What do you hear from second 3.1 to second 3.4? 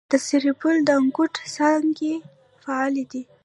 دي؟